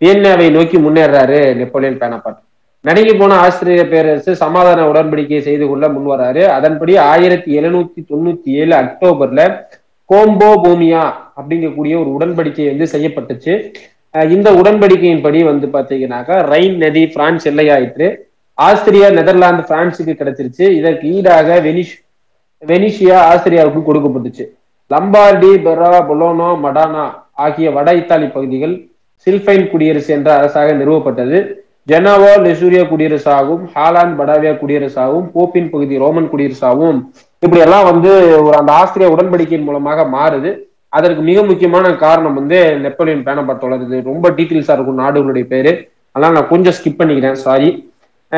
[0.04, 2.40] வியன்னாவை நோக்கி முன்னேறாரு நெப்போலியன் பேனப்பாட்
[2.86, 6.44] நடுங்கி போன ஆஸ்திரேலிய பேரரசு சமாதான உடன்படிக்கையை செய்து கொள்ள முன்வராரு.
[6.58, 9.42] அதன்படி ஆயிரத்தி எழுநூத்தி தொண்ணூத்தி ஏழு அக்டோபர்ல
[10.10, 11.02] கோம்போ பூமியா
[11.40, 13.54] அப்படிங்கக்கூடிய ஒரு உடன்படிக்கை வந்து செய்யப்பட்டுச்சு.
[14.36, 18.08] இந்த உடன்படிக்கையின்படி வந்து பாத்தீங்கன்னாக்கா ரைன் நதி பிரான்ஸ் எல்லையாயிற்று.
[18.58, 20.66] ஆஸ்திரியா நெதர்லாந்து பிரான்சுக்கு கிடைச்சிருச்சு.
[20.80, 21.94] இதற்கு ஈடாக வெனிஷ்
[22.62, 24.46] வெனிஷியா ஆஸ்திரியாவுக்கு கொடுக்கப்பட்டுச்சு.
[24.92, 27.06] லம்பார்டி பெரா பொலோனோ மடானா
[27.46, 28.76] ஆகிய வட இத்தாலி பகுதிகள்
[29.28, 31.38] சில்பைன் குடியரசு என்ற அரசாக நிறுவப்பட்டது.
[31.92, 37.00] ஜெனவா லெசூரியா குடியரசாகவும் ஹாலாந்து படாவியா குடியரசாகவும் போப்பின் பகுதி ரோமன் குடியரசாகவும்
[37.44, 38.12] இப்படி எல்லாம் வந்து
[38.48, 40.52] ஒரு அந்த ஆஸ்திரியா உடன்படிக்கையின் மூலமாக மாறுது.
[40.98, 43.98] அதற்கு மிக முக்கியமான காரணம் வந்து நெப்போலியன் பேனபாட் தொடருது.
[44.10, 45.74] ரொம்ப டீட்டெயில்ஸா இருக்கும் நாடுகளுடைய பேரு.
[46.16, 47.38] அதனால நான் கொஞ்சம் ஸ்கிப் பண்ணிக்கிறேன்.
[47.46, 47.70] சாரி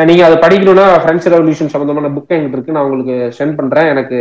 [0.09, 2.75] நீங்க அதை படிக்கணும்னா பிரெஞ்சு ரெவல்யூஷன் சம்பந்தமான புக் எங்கிட்ட இருக்கு.
[2.75, 3.89] நான் உங்களுக்கு சென்ட் பண்றேன்.
[3.93, 4.19] எனக்கு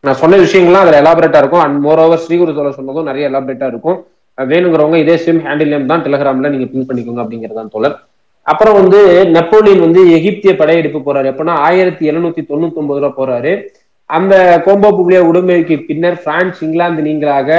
[0.00, 1.60] நான் சொன்ன விஷயங்கள்லாம் அதில் எலாபரேட்டா இருக்கும்.
[1.60, 4.06] அண்ட் மோர் ஓவர் ஸ்ரீகுரு தோழர் சொன்னதும் நிறைய எலாபரேட்டா இருக்கும்.
[4.38, 7.96] வேணுங்கிறவங்க இதே சிம் ஹேண்டில் நேம் தான் டெலகிராம்ல நீங்க பின் பண்ணிக்கோங்க அப்படிங்கறதான் தோழர்.
[8.42, 11.26] அப்புறம் வந்து நெப்போலியன் வந்து எகிப்திய படையெடுப்பு போறாரு.
[11.32, 13.62] எப்படின்னா ஆயிரத்தி எழுநூத்தி தொண்ணூத்தி ஒன்பதுல போறாரு.
[14.04, 17.50] அந்த கோம்போ புக்லியா உடமைக்கு பின்னர் பிரான்ஸ் இங்கிலாந்து நீங்களாக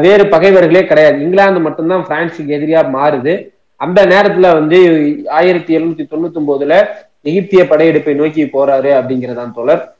[0.00, 1.20] வேறு பகைவர்களே கிடையாது.
[1.20, 3.34] இங்கிலாந்து மட்டும்தான் பிரான்ஸுக்கு எதிரியா மாறுது.
[3.76, 4.78] அந்த நேரத்துல வந்து
[5.28, 6.86] ஆயிரத்தி எழுநூத்தி தொண்ணூத்தி ஒன்பதுல
[7.22, 9.95] எகிப்திய படையெடுப்பை நோக்கி போறாரு அப்படிங்கிறதான் தோழர்.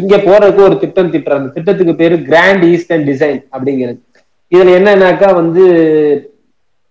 [0.00, 3.98] இங்க போறதுக்கு ஒரு திட்டம் திட்டுறாங்க அந்த திட்டத்துக்கு பேரு கிராண்ட் ஈஸ்டர்ன் டிசைன் அப்படிங்கிறது.
[4.52, 5.64] இதுல என்னன்னாக்கா வந்து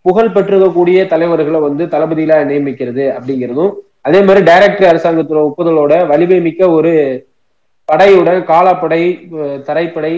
[0.05, 3.71] புகழ் பெற்றிருக்கக்கூடிய தலைவர்களை வந்து தளபதிகளா நியமிக்கிறது அப்படிங்கிறதும்
[4.07, 6.91] அதே மாதிரி டைரக்டர் அரசாங்கத்தோட ஒப்புதலோட வலிமை மிக்க ஒரு
[7.89, 9.01] படையுடன் காலாப்படை
[9.67, 10.13] தரைப்படை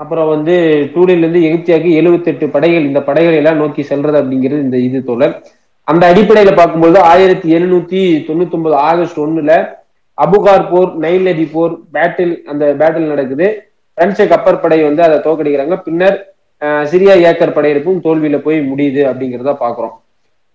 [0.00, 0.54] அப்புறம் வந்து
[0.94, 5.34] டூலில இருந்து எகிப்தியாக்கு 78 படைகள் இந்த படைகளை எல்லாம் நோக்கி செல்றது அப்படிங்கிறது இந்த இது தொடர்
[5.88, 9.54] அந்த அடிப்படையில பார்க்கும்போது ஆயிரத்தி எழுநூத்தி தொண்ணூத்தி ஒன்பது ஆகஸ்ட் ஒண்ணுல
[10.24, 13.46] அபுகார் போர் நைல் நதி போர் பேட்டில் அந்த பேட்டில் நடக்குது.
[13.98, 16.18] பிரெஞ்சு கப்பற்படை வந்து அதை தோக்கடிக்கிறாங்க பின்னர்
[16.90, 19.94] சிரியா ஏக்கர் படையெடுப்பும் தோல்வியில போய் முடியுது அப்படிங்கிறத பாக்குறோம்.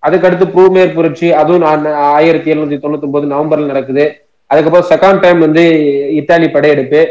[0.04, 1.86] அதுக்கடுத்து ப்ரூமேர் புரட்சி அதுவும் நான்
[2.18, 4.06] ஆயிரத்தி எழுநூத்தி தொண்ணூத்தி ஒன்பது நவம்பர்ல நடக்குது.
[4.52, 5.64] அதுக்கப்புறம் செகண்ட் டைம் வந்து
[6.20, 7.02] இத்தாலி படையெடுப்பு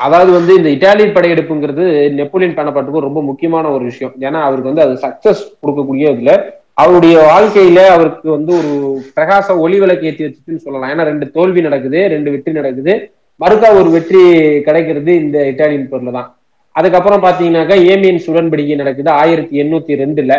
[0.00, 1.84] அதாவது வந்து இந்த இத்தாலி படையெடுப்புங்கிறது
[2.18, 4.14] நெப்போலியன் பேனபாட்டுக்கு ரொம்ப முக்கியமான ஒரு விஷயம்.
[4.26, 6.32] ஏன்னா அவருக்கு வந்து அது சக்சஸ் கொடுக்கக்கூடிய இதுல
[6.82, 8.70] அவருடைய வாழ்க்கையில அவருக்கு வந்து ஒரு
[9.16, 10.90] பிரகாச ஒளி விளக்கு ஏற்றி வச்சுன்னு சொல்லலாம்.
[10.92, 12.94] ஏன்னா ரெண்டு தோல்வி நடக்குது ரெண்டு வெற்றி நடக்குது.
[13.40, 14.22] மறுக்கா ஒரு வெற்றி
[14.66, 16.28] கிடைக்கிறது இந்த இட்டாலியன் பொருள் தான்
[16.76, 20.32] அதுக்கப்புறம் பாத்தீங்கன்னாக்கா ஏமியன்ஸ் உடன்படிக்கை நடக்குது ஆயிரத்தி எண்ணூத்தி ரெண்டுல.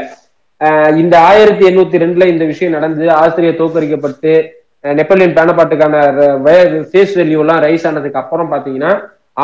[1.02, 4.32] இந்த ஆயிரத்தி எண்ணூத்தி ரெண்டுல இந்த விஷயம் நடந்து ஆஸ்திரியா தோக்கரிக்கப்பட்டு
[4.84, 5.96] அஹ் நெப்போலியன் பேனபாட்டுக்கான
[6.92, 8.92] ஃபேஸ் வேல்யூ எல்லாம் ரைஸ் ஆனதுக்கு அப்புறம் பாத்தீங்கன்னா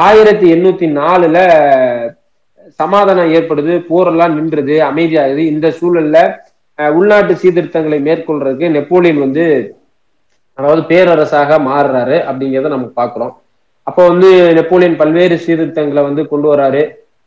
[0.06, 1.38] ஆயிரத்தி எண்ணூத்தி நாலுல
[2.82, 5.42] சமாதானம் ஏற்படுது போரெல்லாம் நின்றுது அமைதியாகுது.
[5.54, 6.18] இந்த சூழல்ல
[6.98, 9.46] உள்நாட்டு சீர்திருத்தங்களை மேற்கொள்றதுக்கு நெப்போலியன் வந்து
[10.58, 13.34] அதாவது பேரரசாக மாறுறாரு அப்படிங்கிறத நம்ம பார்க்குறோம்.
[13.90, 16.84] அப்போ வந்து நெப்போலியன் பல்வேறு சீர்திருத்தங்களை வந்து கொண்டு வராரு.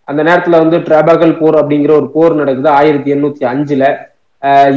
[0.09, 3.85] அந்த நேரத்துல வந்து டிராபகல் போர் அப்படிங்கிற ஒரு போர் நடக்குது ஆயிரத்தி எண்ணூத்தி அஞ்சுல.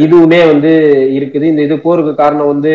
[0.03, 0.71] இதுவுமே வந்து
[1.17, 1.45] இருக்குது.
[1.51, 2.73] இந்த இது போருக்கு காரணம் வந்து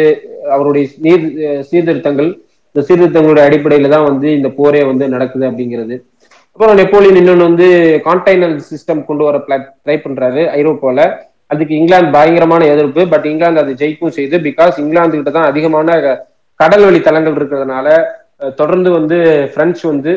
[0.54, 1.24] அவருடைய நீர்
[1.70, 2.30] சீர்திருத்தங்கள்
[2.70, 5.96] இந்த சீர்திருத்தங்களுடைய அடிப்படையில தான் வந்து இந்த போரே வந்து நடக்குது அப்படிங்கிறது.
[6.54, 7.68] அப்புறம் நெப்போலியன் இன்னொன்று வந்து
[8.06, 11.04] கான்டைனல் சிஸ்டம் கொண்டு வர ட்ரை பண்றாரு ஐரோப்பாவில்
[11.52, 15.96] அதுக்கு இங்கிலாந்து பயங்கரமான எதிர்ப்பு பட் இங்கிலாந்து அதை ஜெயிக்கும் செய்து பிகாஸ் இங்கிலாந்து கிட்ட தான் அதிகமான
[16.60, 17.86] கடல் வழி தளங்கள் இருக்கிறதுனால
[18.60, 19.16] தொடர்ந்து வந்து
[19.56, 20.12] பிரெஞ்சு வந்து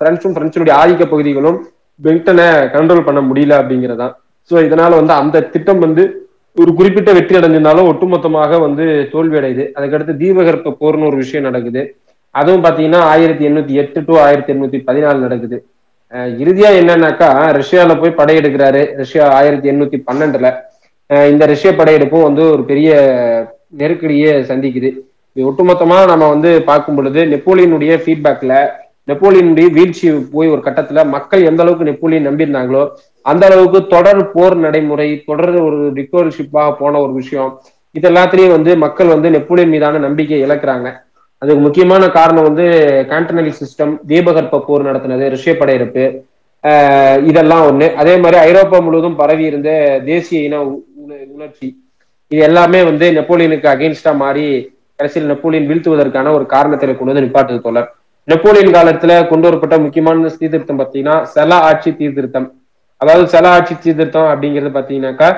[0.00, 1.58] பிரெஞ்சும் பிரெஞ்சுடைய ஆதிக்க பகுதிகளும்
[2.00, 4.12] பிரிட்டனை கண்ட்ரோல் பண்ண முடியல அப்படிங்கிறதான்
[4.50, 6.04] ஸோ இதனால வந்து அந்த திட்டம் வந்து
[6.56, 11.82] ஒரு குறிப்பிட்ட வெற்றி அடைஞ்சிருந்தாலும் ஒட்டுமொத்தமாக வந்து தோல்வி அடையுது அதுக்கடுத்து தீபகற்ப போர்னு ஒரு விஷயம் நடக்குது.
[12.34, 15.58] அதுவும் பாத்தீங்கன்னா ஆயிரத்தி எண்ணூத்தி எட்டு டு ஆயிரத்தி எண்ணூத்தி பதினாலு நடக்குது.
[16.42, 18.82] இறுதியா என்னன்னாக்கா ரஷ்யால போய் படையெடுக்கிறாரு.
[19.02, 20.48] ரஷ்யா ஆயிரத்தி எண்ணூத்தி பன்னெண்டுல.
[21.32, 22.90] இந்த ரஷ்ய படையெடுப்பும் வந்து ஒரு பெரிய
[23.80, 24.90] நெருக்கடியை சந்திக்குது.
[25.36, 28.54] இது ஒட்டுமொத்தமா நம்ம வந்து பார்க்கும் பொழுது நெப்போலியனுடைய ஃபீட்பேக்ல
[29.10, 32.82] நெப்போலியனுடைய வீழ்ச்சி போய் ஒரு கட்டத்துல மக்கள் எந்த அளவுக்கு நெப்போலியன் நம்பியிருந்தாங்களோ
[33.26, 37.52] அந்த அளவுக்கு தொடர் போர் நடைமுறை தொடர் ஒரு டிக்டோர்ஷிப்பாக போன ஒரு விஷயம்
[37.98, 40.88] இது எல்லாத்திலையும் வந்து மக்கள் வந்து நெப்போலியன் மீதான நம்பிக்கை இழக்கிறாங்க.
[41.42, 42.66] அதுக்கு முக்கியமான காரணம் வந்து
[43.12, 46.04] கான்டினல் சிஸ்டம் தீபகற்ப போர் நடத்தினது ரஷ்ய படையெடுப்பு.
[47.28, 47.86] இதெல்லாம் ஒண்ணு.
[48.00, 49.70] அதே மாதிரி ஐரோப்பா முழுவதும் பரவி இருந்த
[50.08, 50.56] தேசிய இன
[51.36, 51.68] உணர்ச்சி
[52.30, 54.44] இது எல்லாமே வந்து நெப்போலியனுக்கு அகெயின்ஸ்டா மாறி
[54.98, 57.88] கடைசியில் நெப்போலியன் வீழ்த்துவதற்கான ஒரு காரணத்தை கொண்டு வந்து நிப்பாட்டுது தோழர்.
[58.28, 62.46] நெப்போலியன் காலத்துல கொண்டு வரப்பட்ட முக்கியமான சீர்திருத்தம் பார்த்தீங்கன்னா செல ஆட்சி சீர்திருத்தம்.
[63.00, 65.28] அதாவது செல ஆட்சி சீர்திருத்தம் அப்படிங்கிறது பாத்தீங்கன்னாக்கா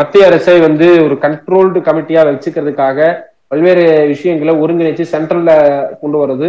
[0.00, 3.08] மத்திய அரசை வந்து ஒரு கண்ட்ரோல்டு கமிட்டியா வச்சுக்கிறதுக்காக
[3.52, 5.50] பல்வேறு விஷயங்களை ஒருங்கிணைச்சு சென்ட்ரல்ல
[6.00, 6.48] கொண்டு வர்றது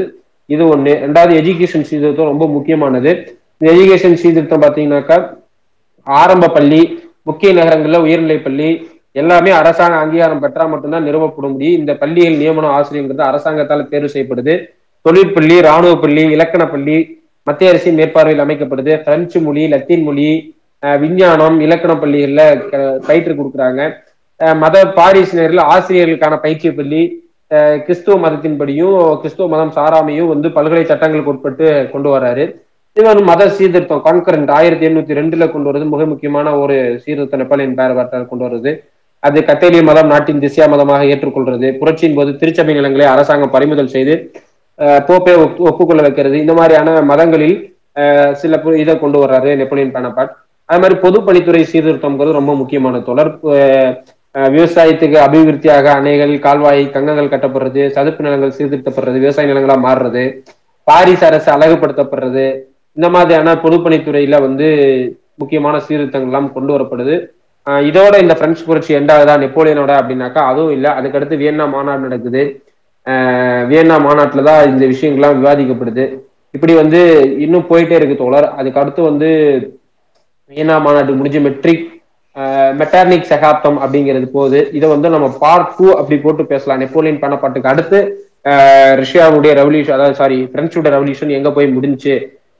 [0.49, 0.93] இது ஒண்ணு.
[1.05, 3.11] ரெண்டாவது எஜுகேஷன் சீர்திருத்தம் ரொம்ப முக்கியமானது.
[3.59, 5.17] இந்த எஜுகேஷன் சீர்திருத்தம் பாத்தீங்கன்னாக்கா
[6.07, 6.81] ஆரம்ப பள்ளி
[7.29, 8.69] முக்கிய நகரங்களில் உயர்நிலை பள்ளி
[9.21, 14.53] எல்லாமே அரசாங்க அங்கீகாரம் பெற்றால் மட்டும்தான் நிறுவப்பட முடியும் இந்த பள்ளிகள் நியமனம் ஆசிரியங்கிறது அரசாங்கத்தால் தேர்வு செய்யப்படுது.
[15.05, 16.97] தொழிற்பள்ளி இராணுவ பள்ளி இலக்கண பள்ளி
[17.47, 18.93] மத்திய அரசின் மேற்பார்வையில் அமைக்கப்படுது.
[19.05, 20.29] பிரெஞ்சு மொழி லத்தீன் மொழி
[21.03, 22.45] விஞ்ஞானம் இலக்கண பள்ளிகளில்
[23.07, 23.81] பயிற்று கொடுக்குறாங்க.
[24.63, 27.01] மத பாரிசினர்கள் ஆசிரியர்களுக்கான பயிற்சி பள்ளி
[27.85, 32.45] கிறிஸ்துவ மதத்தின்படியும் கிறிஸ்துவ மதம் சாராமையும் வந்து பல்கலை சட்டங்களுக்கு உட்பட்டு கொண்டு வர்றாரு
[32.99, 35.85] இன்னொரு மத சீர்திருத்தம் கான்கரண்ட் ஆயிரத்தி எண்ணூத்தி ரெண்டுல கொண்டு வருது.
[35.91, 38.71] மிக முக்கியமான ஒரு சீர்திருத்த நெப்போலியன் பேரவாட்டால் கொண்டு வருது.
[39.23, 44.13] அது கத்தேலிய மதம் நாட்டின் திசையா மதமாக ஏற்றுக்கொள்றது புரட்சியின் போது திருச்சபை நிலங்களை அரசாங்கம் பறிமுதல் செய்து
[45.07, 45.33] போப்பே
[45.69, 46.35] ஒப்புக்கொள்ள வைக்கிறது.
[46.43, 47.57] இந்த மாதிரியான மதங்களில்
[48.41, 50.31] சில இதை கொண்டு வர்றாரு நெப்போலியன் பேனபாட்.
[50.69, 53.31] அது மாதிரி பொதுப்பணித்துறை சீர்திருத்தம்ங்கிறது ரொம்ப முக்கியமான தொடர்.
[54.55, 60.23] விவசாயத்துக்கு அபிவிருத்தியாக அணைகள் கால்வாய் கங்கங்கள் கட்டப்படுறது சதுப்பு நிலங்கள் சீர்திருத்தப்படுறது விவசாய நிலங்களா மாறுறது
[60.87, 62.45] பாரிஸ் அரசு அழகுபடுத்தப்படுறது
[62.97, 64.67] இந்த மாதிரியான பொதுப்பணித்துறையில வந்து
[65.41, 67.15] முக்கியமான சீர்திருத்தங்கள் எல்லாம் கொண்டு வரப்படுது.
[67.89, 70.91] இதோட இந்த பிரெஞ்சு புரட்சி எண்டாவதா நெப்போலியனோட அப்படின்னாக்கா அதுவும் இல்லை.
[70.99, 72.43] அதுக்கடுத்து வியன்னா மாநாடு நடக்குது.
[73.69, 76.05] வியன்னா மாநாட்டில் தான் இந்த விஷயங்கள்லாம் விவாதிக்கப்படுது.
[76.55, 76.99] இப்படி வந்து
[77.45, 78.47] இன்னும் போயிட்டே இருக்கு தோழர்.
[78.59, 79.29] அதுக்கு அடுத்து வந்து
[80.51, 81.85] வியன்னா மாநாட்டு முடிஞ்ச மெட்ரிக்
[82.79, 84.59] மெட்டார்னிக் சகாப்தம் அப்படிங்கிறது போகுது.
[84.77, 86.81] இதை வந்து நம்ம பார்ட் டூ அப்படி போட்டு பேசலாம்.
[86.83, 87.99] நெப்போலியன் பண்ணப்பாட்டுக்கு அடுத்து
[89.01, 92.13] ரஷ்யாவுடைய ரெவல்யூஷன் அதாவது சாரி பிரெஞ்சோட ரெவல்யூஷன் எங்க போய் முடிஞ்சு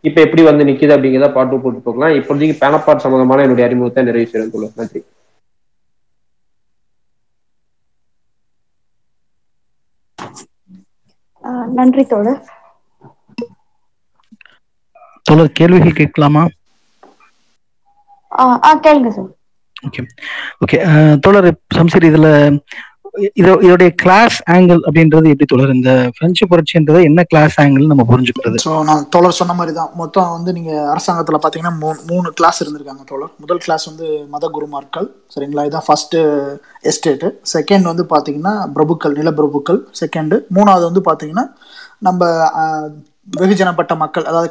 [0.03, 4.75] இப்ப எப்படி வந்து நிக்குது அப்படிங்கிறத பாட்டு போட்டு போகலாம் இப்போதைக்கு பேனப்பாட் சம்பந்தமான என்னுடைய அறிமுகத்தை நிறைவு தோழர்.
[4.77, 5.01] நன்றி.
[11.73, 12.41] நன்றி தோழர்.
[15.25, 16.43] தோழர் கேள்விகள் கேட்கலாமா?
[18.81, 19.31] கேளுங்க சார்.
[19.83, 20.01] ஓகே
[20.63, 20.77] ஓகே
[21.23, 22.88] தோழர் சம்சரி இதுல இதோ
[23.39, 28.57] இதோடைய கிளாஸ் ஆங்கிள் அப்படின்றது எப்படி தொடர் இந்த பிரெஞ்சு புரட்சின்றது என்ன கிளாஸ் ஆங்கிள் நம்ம புரிஞ்சுக்கிறது.
[28.65, 33.03] ஸோ நான் தோழர் சொன்ன மாதிரி தான் மொத்தம் வந்து நீங்க அரசாங்கத்துல பாத்தீங்கன்னா மூணு மூணு கிளாஸ் இருந்திருக்காங்க
[33.11, 33.33] தோழர்.
[33.43, 35.65] முதல் கிளாஸ் வந்து மத குருமார்கள் சரிங்களா?
[35.67, 36.17] இதுதான் ஃபர்ஸ்ட்
[36.91, 41.45] எஸ்டேட்டு செகண்ட் வந்து பாத்தீங்கன்னா பிரபுக்கள் நிலப்பிரபுக்கள் செகண்ட் மூணாவது வந்து பாத்தீங்கன்னா
[42.07, 42.23] நம்ம
[43.39, 44.47] வெகுஜனப்பட்ட மக்கள் அதாவது